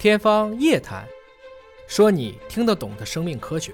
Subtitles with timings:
[0.00, 1.04] 天方夜谭，
[1.86, 3.70] 说你听得懂的生命科学。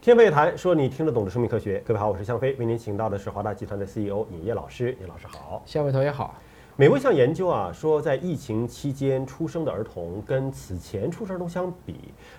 [0.00, 1.82] 天方夜谭，说你听得懂的生命科学。
[1.86, 4.96] 各位好，我是向飞，为您请到的是华大集团的 CEO 尹烨老师。
[5.02, 6.34] 尹老师好，向伟同学好。
[6.76, 11.96] 美国一项研究啊，说在疫情期间出生的儿童跟此前出生儿童相比，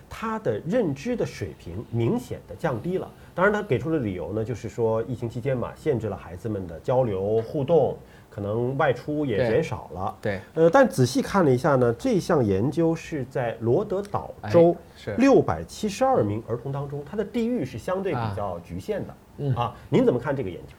[0.08, 3.08] 他的认知的水平明显的降低了。
[3.36, 7.96] 当然，他给出的理由呢，就是说疫情期间嘛，限制了孩子们的交流互动。
[8.30, 14.74] 可能外出也减少了，对，呃，但仔细看了一下呢，这项研究是在罗德岛州
[15.18, 19.54] 六百七十二名儿童当中，它的地域是相对比较局限的，嗯。
[19.56, 20.74] 啊，您怎么看这个研究？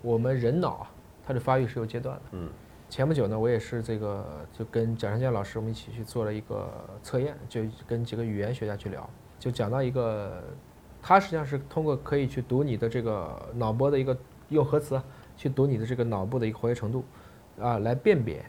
[0.00, 0.90] 我们人脑啊，
[1.26, 2.48] 它的发育是有阶段的，嗯，
[2.88, 4.24] 前不久呢，我也是这个
[4.56, 6.70] 就跟蒋尚健老师我们一起去做了一个
[7.02, 9.10] 测验，就跟几个语言学家去聊，
[9.40, 10.40] 就讲到一个，
[11.02, 14.16] 他实际上是通过可以去读你的这个脑波的一个
[14.50, 15.00] 用核磁。
[15.36, 17.04] 去读你的这个脑部的一个活跃程度，
[17.60, 18.44] 啊，来辨别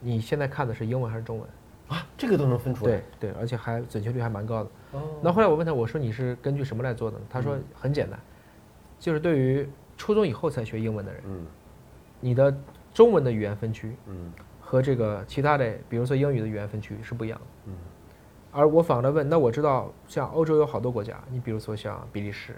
[0.00, 1.48] 你现在看的是英文还是中文
[1.88, 2.06] 啊？
[2.16, 2.92] 这个都能分出来。
[2.92, 4.70] 对对，而且还准确率还蛮高的。
[4.92, 5.02] 哦。
[5.22, 7.16] 那后来我问他，我说你是根据什么来做的？
[7.30, 8.18] 他说很简单，
[8.98, 11.46] 就是对于初中以后才学英文的人，嗯，
[12.20, 12.54] 你的
[12.92, 17.46] 中文的语言分区，嗯，和这个其他的，比如说英语的语言分区是不一样的。
[17.66, 17.74] 嗯。
[18.50, 22.56] 而我反过来问，那我知道像欧洲有好多国家，你比如说像比利时，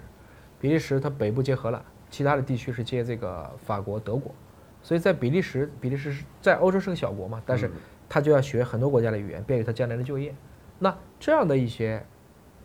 [0.59, 1.81] 比利时它北部接荷兰。
[2.15, 4.33] 其他的地区是接这个法国、德国，
[4.81, 7.69] 所以在比利时，比利时是在欧洲是个小国嘛，但是
[8.07, 10.33] 他就要学很多国家的语言，便于他将来的就业。
[10.79, 12.01] 那这样的一些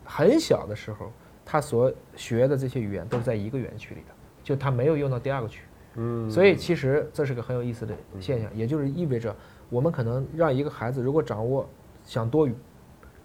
[0.05, 1.11] 很小的时候，
[1.43, 5.63] 他所学的这些语言都是在一个园区里的，就他没有用到第二个区。
[5.95, 9.35] 嗯，所以其实这是个很有意思的现象，也就是意味着
[9.69, 11.69] 我们可能让一个孩子如果掌握
[12.05, 12.55] 想多语，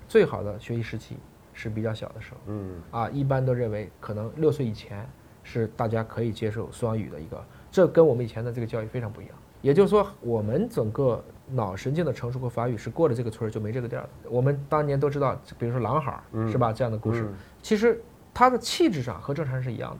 [0.09, 1.19] 最好的学习时期
[1.53, 2.41] 是比较小的时候。
[2.47, 5.09] 嗯，啊，一般都认为可能六岁以前。
[5.47, 9.35] 是大家可以接受双语的一个，这跟我们以前的这个教育非常不一样。
[9.63, 14.31] 也就是说，我们整个脑神经的成熟和发育是过了这个村儿就没这个店儿的。
[14.31, 16.73] 我们当年都知道，比如说狼孩儿是吧？
[16.73, 17.27] 这样的故事，
[17.63, 18.01] 其实
[18.35, 19.99] 他的气质上和正常人是一样的，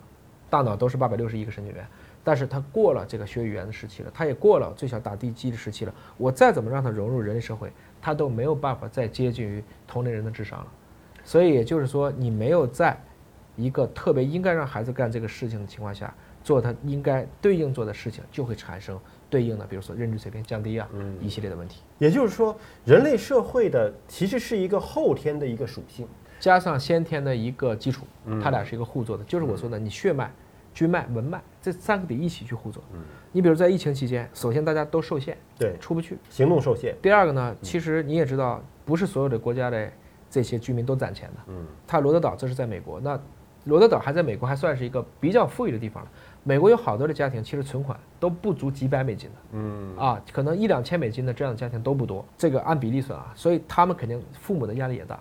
[0.51, 1.87] 大脑都是八百六十一个神经元，
[2.23, 5.95] 但是他过了这个学语言的时期了，他也过了最小打地基的时期了。
[6.17, 10.67] 我再怎么让他融入人类社会，他都没有办法再接近于同龄人的智商了。
[11.25, 13.01] 所以也就是说，你没有在。
[13.57, 16.13] 一个特别应该让孩子干这个事情的情况下，
[16.45, 20.89] 做他应该对应做的事情，就会产生对应的，比如说认知水平降低啊，
[21.21, 21.83] 一系列的问题。
[21.99, 26.07] 也就是说，人类社会的其实是一个后天的一个属性，
[26.39, 28.07] 加上先天的一个基础，
[28.43, 29.25] 它俩是一个互作的。
[29.25, 30.31] 就是我说的，你血脉、
[30.75, 32.85] 军脉、文脉这三个得一起去互作。
[33.33, 36.95] 你比如在疫情期间，首先大家都受限，对，出不去，行动受限。
[37.01, 39.91] 第二个呢，其实你也知道，不是所有的国家的
[40.31, 41.41] 这些居民都攒钱的。
[41.49, 43.19] 嗯，他罗德岛这是在美国，那。
[43.67, 46.11] 罗德岛还在美国，还算是一个比较富裕的地方了。
[46.45, 52.25] 美国有好多的家庭，其实存款都不足几百美金的，嗯啊，可能一两千美金的这样的家庭都不多。
[52.39, 55.19] 这个按比例算啊，所以他们肯定父母的压力也大，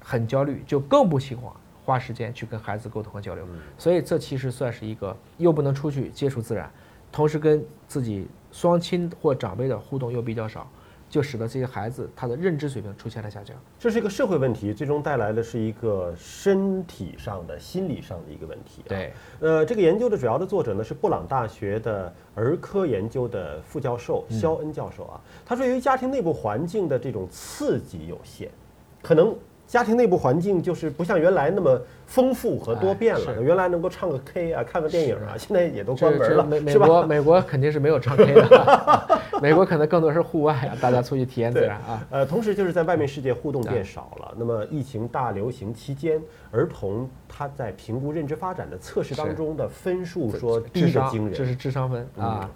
[0.00, 1.50] 很焦虑，就更不喜欢
[1.84, 3.48] 花时间去跟孩子沟通和交流。
[3.78, 6.70] 所以这其实算是一个又不能出去接触自然，
[7.10, 10.70] 同时跟自己双亲或长辈的互动又比较少。
[11.08, 18.82] 就使得这些孩子他的认知水平出现了下降，这是一个社会问题，最终带来的是一个身体上的、心理上的一个问题。
[18.88, 28.48] 对，呃，这个研究的主要的作者呢是布朗大学的儿科研究的副教授肖恩教授啊，他说，由于家庭内部环境的这种刺激有限，
[29.02, 29.34] 可能。
[29.66, 33.42] 家庭内部环境就是不像原来那么丰富和多变了。
[33.42, 38.46] 原来能够唱个 K 啊，看个电影啊，现在也都关门了，美美国美国肯定是没有唱 K 的，
[39.42, 42.06] 美国可能更多是户外啊，大家出去体验自然啊。
[42.10, 44.34] 呃，同时就是在外面世界互动变少了。
[44.36, 46.20] 那么疫情大流行期间，
[46.50, 52.48] 儿童他在评估认知发展的测试当中的分数说低的惊人，这是智商分啊。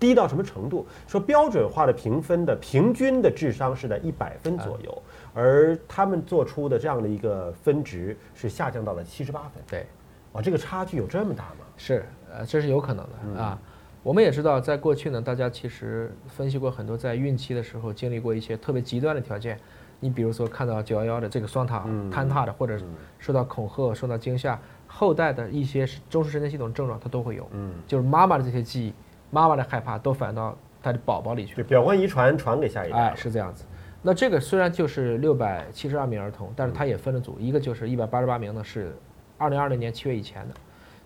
[0.00, 0.84] 低到什么程度？
[1.06, 5.02] 说标准化的评分的平均的智商是在一百分左右，
[5.32, 9.62] 而他们做出的这样的一个分值是下降到了七十八分。
[9.68, 9.86] 对，
[10.32, 11.64] 哇，这个差距有这么大吗？
[11.76, 13.58] 是，呃，这是有可能的啊。
[14.04, 19.58] 我们也知道，在过去呢，大家其实分析过很多，在孕期的时候经历过一些特别极端的条件。
[19.98, 22.78] 你比如说看到九幺幺的这个双塔坍塌的，或者
[23.18, 27.48] 受到恐吓、受到惊吓，后代的一些中枢神经系统症状，它都会有。
[27.52, 28.92] 嗯，就是妈妈的这些记忆。
[29.30, 33.64] 妈妈的害怕都反映到他的宝宝里去，对，表观遗传传给下一代，哎，是这样子。
[34.02, 38.94] 那这个虽然就是六百七十二名儿童，但是它也分了组，一个就是一百八十八名呢是
[39.38, 40.54] 二零二零年七月以前的，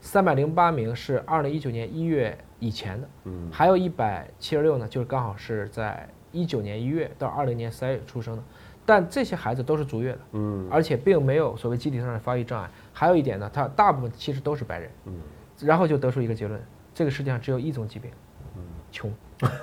[0.00, 8.42] 三百零八名是二零一九年一月以前的，嗯，还有一百七十六呢，就是刚好是在一九年一月到二零年三月出生的，
[8.84, 12.70] 但这些孩子都是足月的，嗯，而且并没有所谓机体上的发育障碍。
[12.92, 15.14] 还有一点呢，他大部分其实都是白人，嗯，
[15.60, 16.60] 然后就得出一个结论。
[16.94, 18.10] 这个世界上只有一种疾病，
[18.56, 18.62] 嗯。
[18.90, 19.12] 穷，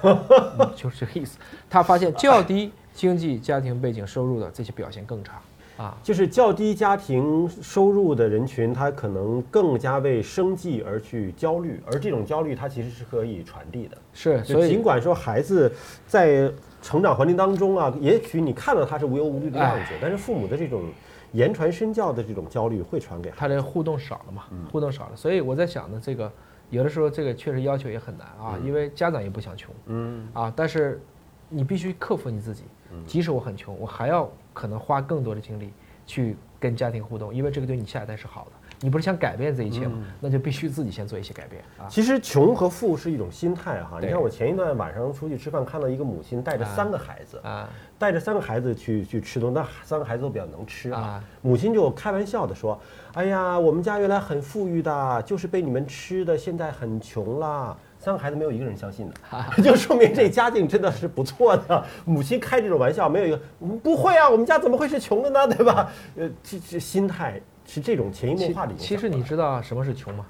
[0.78, 1.40] 就是这个意思。
[1.68, 5.42] 他发现 较低经济家庭背景收入的这些表现更差
[5.78, 5.98] 啊。
[6.04, 13.98] 就是较低家庭收入的人群，他可能更加为生计而去焦虑，而这种焦虑它其实是可以传递的。
[14.14, 15.72] 是，就所以尽管说孩子
[16.08, 16.52] 在
[16.82, 20.84] 成长环境当中啊，也许你看到他是无忧无虑的样子，但是父母的这种
[21.32, 23.40] 言传身教的这种焦虑会传给孩子。
[23.40, 26.32] 他这互动少了嘛，互动少了，所以我在想呢，这个
[26.70, 31.02] 有的时候这个确实要求也很难啊，因为家长也不想穷，嗯，啊，但是
[31.50, 32.64] 你必须克服你自己，
[33.08, 35.72] 即使我很穷，我还要可能花更多的精力
[36.08, 38.52] 去跟家庭互动，因为这个对你下一代是好的。
[38.82, 40.04] 你不是想改变这一切吗？
[40.20, 41.88] 那就必须自己先做一些改变啊。
[41.90, 44.00] 其实穷和富是一种心态哈。
[44.02, 51.24] 你看我前一段晚上出去吃饭，看到一个母亲带着三个孩子，啊带着三个孩子去去吃东西，那三个孩子都比较能吃啊啊。
[51.42, 52.78] 母亲就开玩笑的说
[53.16, 57.76] ：“哎呀，我们家原来很富裕的，就是被你们吃的，现在很穷了。”
[58.06, 59.16] 三个孩子没有一个人相信的，
[59.64, 61.84] 就说明这家境真的是不错的。
[62.06, 65.48] 母亲开这种玩笑，没有一个嗯不会啊，我们家怎么会是穷的呢？
[65.48, 65.92] 对吧？
[66.16, 68.88] 呃，这这心态是这种潜移默化的影响。
[68.88, 70.24] 其实你知道什么是穷吗？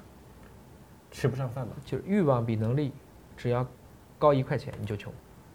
[1.10, 1.72] 吃不上饭吧？
[1.84, 2.92] 就是欲望比能力
[3.36, 3.66] 只要
[4.18, 5.12] 高一块钱你就穷，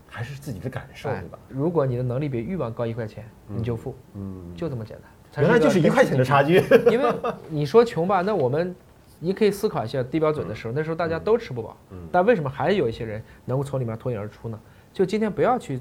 [0.07, 1.39] 还是自己的感受，哎对吧？
[1.47, 5.09] 如果你的能力比欲望高一块钱，你就富，嗯，就这么简单。
[5.33, 6.57] 它原来就是一块钱的差距。
[6.91, 7.11] 因为
[7.49, 8.75] 你说穷吧，那我们
[9.23, 11.77] 你可以思考一下低标准的时候，那时候大家都吃不饱，
[12.11, 14.59] 但为什么还有一些人能够从里面脱颖而出呢？
[14.91, 15.79] 就今天不要去，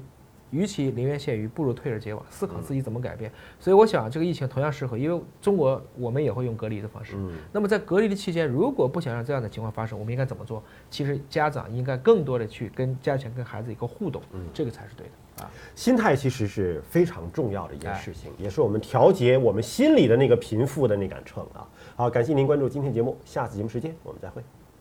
[0.51, 3.31] 与其临渊羡鱼，不如退而结网，思考自己怎么改变。
[3.59, 7.15] 所以我想这个疫情同样适合，因为中国我们也会用隔离的方式。
[7.51, 10.63] 那么在隔离的期间，如果不想让这样的情况发生，我们应该怎么做？
[10.89, 14.21] 其实家长应该更多的去跟加强跟孩子一个互动，
[14.53, 15.49] 这个才是对的啊。
[15.75, 21.67] 心态其实是非常重要的一件哎事情，也是我们调节我们心里的那个贫富的那杆秤啊。
[21.95, 24.41] 好，感谢您关注今天节目，下次节目时间我们再会。